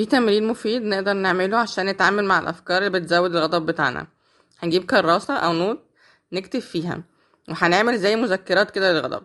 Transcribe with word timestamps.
في 0.00 0.06
تمرين 0.06 0.46
مفيد 0.46 0.82
نقدر 0.82 1.12
نعمله 1.12 1.58
عشان 1.58 1.86
نتعامل 1.86 2.24
مع 2.24 2.38
الأفكار 2.38 2.78
اللي 2.78 3.00
بتزود 3.00 3.36
الغضب 3.36 3.66
بتاعنا. 3.66 4.06
هنجيب 4.58 4.84
كراسة 4.84 5.34
أو 5.34 5.52
note 5.52 5.82
نكتب 6.32 6.58
فيها 6.58 7.02
وهنعمل 7.48 7.98
زي 7.98 8.16
مذكرات 8.16 8.70
كده 8.70 8.92
للغضب. 8.92 9.22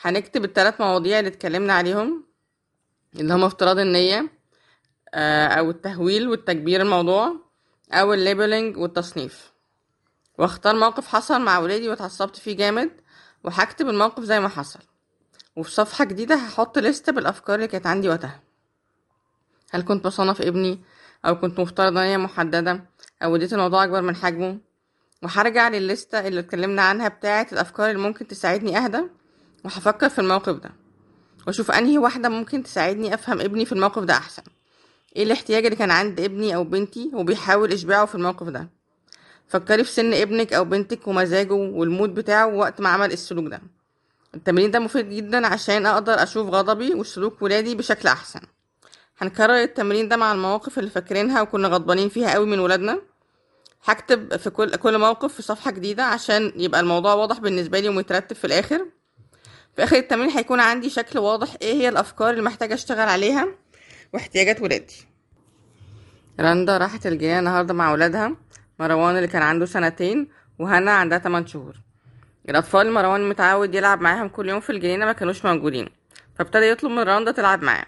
هنكتب 0.00 0.44
الثلاث 0.44 0.80
مواضيع 0.80 1.18
اللي 1.18 1.28
اتكلمنا 1.28 1.72
عليهم 1.72 2.24
اللي 3.16 3.34
هما 3.34 3.46
افتراض 3.46 3.78
النية 3.78 4.30
آه، 5.14 5.46
أو 5.46 5.70
التهويل 5.70 6.28
والتكبير 6.28 6.82
الموضوع 6.82 7.36
أو 7.92 8.12
ال 8.14 8.21
labeling 8.21 8.76
والتصنيف. 8.76 9.52
واختار 10.38 10.76
موقف 10.76 11.06
حصل 11.08 11.40
مع 11.40 11.58
ولادي 11.58 11.88
واتعصبت 11.88 12.36
فيه 12.36 12.56
جامد 12.56 12.90
وهكتب 13.44 13.88
الموقف 13.88 14.22
زي 14.22 14.40
ما 14.40 14.48
حصل. 14.48 14.80
وفي 15.56 15.70
صفحة 15.70 16.04
جديدة 16.04 16.34
هحط 16.34 16.78
لستة 16.78 17.12
بالأفكار 17.12 17.56
اللي 17.56 17.68
كانت 17.68 17.86
عندي 17.86 18.08
وقتها. 18.08 18.49
هل 19.70 19.82
كنت 19.82 20.04
بصنف 20.04 20.40
ابني 20.40 20.80
أو 21.24 21.40
كنت 21.40 21.60
مفترض 21.60 21.92
نية 21.92 22.16
محددة؟ 22.16 22.84
أو 23.22 23.36
اديت 23.36 23.52
الموضوع 23.52 23.84
أكبر 23.84 24.02
من 24.02 24.16
حجمه. 24.16 24.58
وهرجع 25.22 25.68
للستة 25.68 26.28
اللي 26.28 26.40
اتكلمنا 26.40 26.82
عنها 26.82 27.08
بتاعة 27.08 27.46
الأفكار 27.52 27.90
اللي 27.90 28.02
ممكن 28.02 28.26
تساعدني 28.26 28.78
أهدى 28.78 29.02
وهفكر 29.64 30.08
في 30.08 30.18
الموقف 30.18 30.56
ده. 30.56 30.70
وأشوف 31.46 31.70
أنهي 31.70 31.98
واحدة 31.98 32.28
ممكن 32.28 32.62
تساعدني 32.62 33.14
أفهم 33.14 33.40
ابني 33.40 33.64
في 33.64 33.72
الموقف 33.72 34.02
ده 34.02 34.14
أحسن. 34.14 34.42
إيه 35.16 35.22
الاحتياج 35.22 35.64
اللي 35.64 35.76
كان 35.76 35.90
عند 35.90 36.20
ابني 36.20 36.54
أو 36.54 36.64
بنتي 36.64 37.10
وبيحاول 37.14 37.72
إشباعه 37.72 38.06
في 38.06 38.14
الموقف 38.14 38.48
ده؟ 38.48 38.68
فكري 39.48 39.84
في 39.84 39.90
سن 39.92 40.14
ابنك 40.14 40.52
أو 40.52 40.64
بنتك 40.64 41.08
ومزاجه 41.08 41.52
والمود 41.52 42.14
بتاعه 42.14 42.46
وقت 42.46 42.80
ما 42.80 42.88
عمل 42.88 43.12
السلوك 43.12 43.46
ده. 43.46 43.62
التمرين 44.34 44.70
ده 44.70 44.78
مفيد 44.78 45.10
جدا 45.10 45.46
عشان 45.46 45.86
أقدر 45.86 46.22
أشوف 46.22 46.48
غضبي 46.48 46.94
وسلوك 46.94 47.42
ولادي 47.42 47.74
بشكل 47.74 48.08
أحسن. 48.08 48.40
هنكرر 49.22 49.62
التمرين 49.62 50.08
ده 50.08 50.16
مع 50.16 50.32
المواقف 50.32 50.78
اللي 50.78 50.90
فاكرينها 50.90 51.42
وكنا 51.42 51.68
غضبانين 51.68 52.08
فيها 52.08 52.34
قوي 52.34 52.46
من 52.46 52.58
ولادنا. 52.58 53.00
هكتب 53.84 54.36
في 54.36 54.50
كل 54.50 54.76
كل 54.76 54.98
موقف 54.98 55.34
في 55.34 55.42
صفحة 55.42 55.70
جديدة 55.70 56.04
عشان 56.04 56.52
يبقى 56.56 56.80
الموضوع 56.80 57.14
واضح 57.14 57.38
بالنسبة 57.38 57.80
لي 57.80 57.88
ومترتب 57.88 58.36
في 58.36 58.46
الآخر. 58.46 58.86
في 59.76 59.84
آخر 59.84 59.96
التمرين 59.96 60.30
هيكون 60.30 60.60
عندي 60.60 60.90
شكل 60.90 61.18
واضح 61.18 61.54
إيه 61.62 61.74
هي 61.74 61.88
الأفكار 61.88 62.30
اللي 62.30 62.42
محتاجة 62.42 62.74
أشتغل 62.74 63.08
عليها 63.08 63.48
واحتياجات 64.12 64.60
ولادي. 64.60 64.94
رندا 66.40 66.78
راحت 66.78 67.06
الجنينة 67.06 67.38
النهاردة 67.38 67.74
مع 67.74 67.92
ولادها. 67.92 68.36
مروان 68.78 69.16
اللي 69.16 69.28
كان 69.28 69.42
عنده 69.42 69.66
سنتين 69.66 70.28
وهنا 70.58 70.92
عندها 70.92 71.18
8 71.18 71.46
شهور. 71.46 71.74
الأطفال 72.48 72.92
مروان 72.92 73.28
متعود 73.28 73.74
يلعب 73.74 74.00
معاهم 74.00 74.28
كل 74.28 74.48
يوم 74.48 74.60
في 74.60 74.70
الجنينة 74.70 75.06
ما 75.06 75.12
كانوش 75.12 75.44
موجودين 75.44 75.88
فابتدى 76.38 76.70
يطلب 76.70 76.90
من 76.90 76.98
رندا 77.02 77.30
تلعب 77.30 77.62
معاه. 77.62 77.86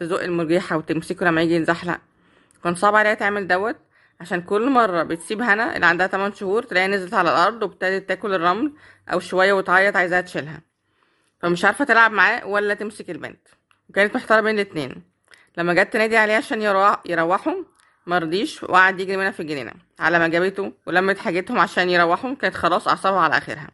تزق 0.00 0.22
المرجيحة 0.22 0.76
وتمسكه 0.76 1.26
لما 1.26 1.42
يجي 1.42 1.54
ينزحلق. 1.54 1.98
كان 2.64 2.74
صعب 2.74 2.94
عليها 2.94 3.14
تعمل 3.14 3.48
دوت 3.48 3.76
عشان 4.20 4.42
كل 4.42 4.70
مرة 4.70 5.02
بتسيب 5.02 5.42
هنا 5.42 5.76
اللي 5.76 5.86
عندها 5.86 6.06
8 6.06 6.34
شهور 6.34 6.62
تلاقيها 6.62 6.88
نزلت 6.88 7.14
على 7.14 7.30
الأرض 7.30 7.62
وابتدت 7.62 8.08
تاكل 8.08 8.34
الرمل 8.34 8.72
أو 9.12 9.20
شوية 9.20 9.52
وتعيط 9.52 9.96
عايزاها 9.96 10.20
تشيلها. 10.20 10.60
فمش 11.42 11.64
عارفة 11.64 11.84
تلعب 11.84 12.12
معاه 12.12 12.46
ولا 12.46 12.74
تمسك 12.74 13.10
البنت. 13.10 13.48
وكانت 13.88 14.14
محتارة 14.14 14.40
بين 14.40 14.54
الاتنين. 14.54 15.02
لما 15.58 15.74
جت 15.74 15.92
تنادي 15.92 16.16
عليه 16.16 16.36
عشان 16.36 16.62
يروح 16.62 17.00
يروحوا 17.06 17.54
مرضيش 18.06 18.62
وقعد 18.62 19.00
يجري 19.00 19.16
منها 19.16 19.30
في 19.30 19.40
الجنينة. 19.40 19.72
على 19.98 20.18
ما 20.18 20.28
جابته 20.28 20.72
ولمت 20.86 21.18
حاجتهم 21.18 21.58
عشان 21.58 21.90
يروحوا 21.90 22.34
كانت 22.34 22.54
خلاص 22.54 22.88
أعصابها 22.88 23.20
على 23.20 23.38
آخرها. 23.38 23.68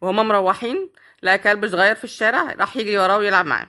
وهما 0.00 0.22
مروحين 0.22 0.90
لقى 1.22 1.38
كلب 1.38 1.66
صغير 1.68 1.94
في 1.94 2.04
الشارع 2.04 2.52
راح 2.52 2.76
يجري 2.76 2.98
وراه 2.98 3.18
ويلعب 3.18 3.46
معاه. 3.46 3.66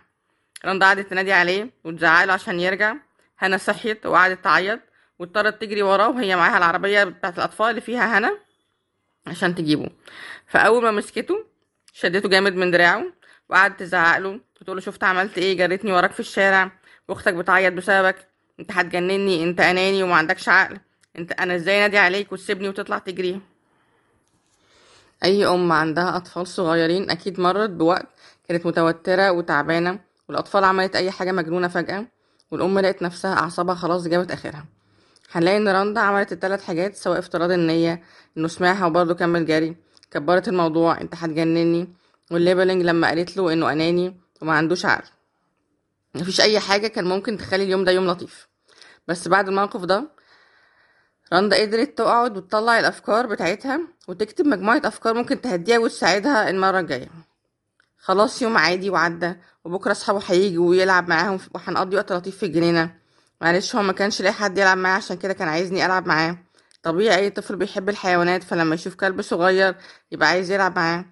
رندا 0.65 0.85
قعدت 0.85 1.09
تنادي 1.09 1.33
عليه 1.33 1.69
وتزعله 1.83 2.33
عشان 2.33 2.59
يرجع. 2.59 2.95
هنا 3.39 3.57
صحيت 3.57 4.05
وقعدت 4.05 4.43
تعيط 4.43 4.79
واضطرت 5.19 5.61
تجري 5.61 5.81
وراه 5.81 6.09
وهي 6.09 6.35
معاها 6.35 6.57
العربية 6.57 7.03
بتاعت 7.03 7.37
الأطفال 7.37 7.69
اللي 7.69 7.81
فيها 7.81 8.17
هنا 8.17 8.37
عشان 9.27 9.55
تجيبه. 9.55 9.89
فأول 10.47 10.83
ما 10.83 10.91
مسكته 10.91 11.45
شدته 11.93 12.29
جامد 12.29 12.55
من 12.55 12.71
دراعه 12.71 13.03
وقعدت 13.49 13.79
تزعق 13.79 14.17
له 14.17 14.39
وتقول 14.61 14.77
له 14.77 14.81
شفت 14.81 15.03
عملت 15.03 15.37
إيه؟ 15.37 15.57
جريتني 15.57 15.93
وراك 15.93 16.11
في 16.11 16.19
الشارع 16.19 16.71
واختك 17.07 17.33
بتعيط 17.33 17.73
بسببك. 17.73 18.27
أنت 18.59 18.71
هتجنني 18.71 19.43
أنت 19.43 19.59
أناني 19.59 20.03
وما 20.03 20.15
عندكش 20.15 20.49
عقل. 20.49 20.79
أنت 21.17 21.31
أنا 21.31 21.55
إزاي 21.55 21.79
نادي 21.79 21.97
عليك 21.97 22.31
وتسيبني 22.31 22.69
وتطلع 22.69 22.97
تجري؟ 22.97 23.41
أي 25.23 25.45
أم 25.45 25.71
عندها 25.71 26.17
أطفال 26.17 26.47
صغيرين 26.47 27.09
أكيد 27.09 27.39
مرت 27.39 27.69
بوقت 27.69 28.07
كانت 28.47 28.65
متوترة 28.65 29.31
وتعبانة 29.31 29.99
والأطفال 30.29 30.63
عملت 30.63 30.95
أي 30.95 31.11
حاجة 31.11 31.31
مجنونة 31.31 31.67
فجأة 31.67 32.05
والأم 32.51 32.79
لقت 32.79 33.01
نفسها 33.01 33.33
أعصابها 33.33 33.75
خلاص 33.75 34.07
جابت 34.07 34.31
آخرها. 34.31 34.65
هنلاقي 35.31 35.57
إن 35.57 35.67
رندا 35.67 36.01
عملت 36.01 36.31
الثلاث 36.31 36.63
حاجات 36.63 36.95
سواء 36.95 37.19
افتراض 37.19 37.51
النية 37.51 38.03
إنه 38.37 38.47
سمعها 38.47 38.85
وبرضه 38.85 39.13
كمل 39.13 39.45
جري 39.45 39.75
كبرت 40.11 40.47
الموضوع 40.47 41.01
أنت 41.01 41.15
هتجنني. 41.15 41.93
والليبلينج 42.31 42.81
لما 42.81 43.07
قالت 43.07 43.37
له 43.37 43.53
إنه 43.53 43.71
أناني 43.71 44.17
وما 44.41 44.53
عندوش 44.53 44.85
عقل. 44.85 45.07
مفيش 46.15 46.41
أي 46.41 46.59
حاجة 46.59 46.87
كان 46.87 47.05
ممكن 47.05 47.37
تخلي 47.37 47.63
اليوم 47.63 47.83
ده 47.83 47.91
يوم 47.91 48.07
لطيف. 48.07 48.47
بس 49.07 49.27
بعد 49.27 49.47
الموقف 49.47 49.81
ده 49.85 50.09
رندا 51.33 51.61
قدرت 51.61 51.97
تقعد 51.97 52.37
وتطلع 52.37 52.79
الأفكار 52.79 53.25
بتاعتها 53.27 53.79
وتكتب 54.07 54.47
مجموعة 54.47 54.81
أفكار 54.85 55.13
ممكن 55.13 55.41
تهديها 55.41 55.79
وتساعدها 55.79 56.49
المرة 56.49 56.79
الجاية. 56.79 57.09
خلاص 58.03 58.41
يوم 58.41 58.57
عادي 58.57 58.89
وعدى 58.89 59.33
وبكرة 59.65 59.91
أصحابه 59.91 60.21
هيجوا 60.27 60.69
ويلعب 60.69 61.09
معاهم 61.09 61.39
وهنقضي 61.55 61.95
وقت 61.95 62.11
لطيف 62.13 62.37
في 62.37 62.45
الجنينه 62.45 62.95
معلش 63.41 63.75
هو 63.75 63.81
ما 63.81 63.93
كانش 63.93 64.21
لاقي 64.21 64.33
حد 64.33 64.57
يلعب 64.57 64.77
معاه 64.77 64.97
عشان 64.97 65.17
كده 65.17 65.33
كان 65.33 65.47
عايزني 65.47 65.85
ألعب 65.85 66.07
معاه. 66.07 66.37
طبيعي 66.83 67.15
أي 67.17 67.29
طفل 67.29 67.55
بيحب 67.55 67.89
الحيوانات 67.89 68.43
فلما 68.43 68.75
يشوف 68.75 68.95
كلب 68.95 69.21
صغير 69.21 69.75
يبقى 70.11 70.27
عايز 70.29 70.51
يلعب 70.51 70.75
معاه. 70.75 71.05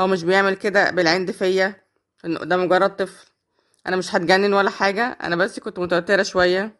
هو 0.00 0.06
مش 0.06 0.24
بيعمل 0.24 0.54
كده 0.54 0.90
بالعند 0.90 1.30
فيا 1.30 1.74
انه 2.24 2.38
ده 2.38 2.56
مجرد 2.56 2.96
طفل. 2.96 3.26
أنا 3.86 3.96
مش 3.96 4.14
هتجنن 4.14 4.54
ولا 4.54 4.70
حاجة 4.70 5.18
أنا 5.22 5.36
بس 5.36 5.58
كنت 5.60 5.78
متوترة 5.78 6.22
شوية. 6.22 6.76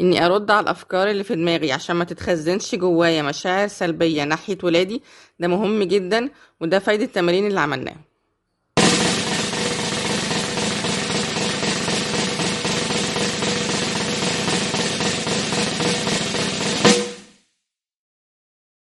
إني 0.00 0.26
أرد 0.26 0.50
على 0.50 0.64
الأفكار 0.64 1.10
اللي 1.10 1.24
في 1.24 1.34
دماغي 1.34 1.72
عشان 1.72 1.96
ما 1.96 2.04
تتخزنش 2.04 2.74
جوايا 2.74 3.22
مشاعر 3.22 3.68
سلبية 3.68 4.24
ناحية 4.24 4.58
ولادي 4.62 5.02
ده 5.40 5.48
مهم 5.48 5.82
جدا 5.82 6.30
وده 6.60 6.78
فايدة 6.78 7.04
التمارين 7.04 7.46
اللي 7.46 7.60
عملناه 7.60 7.96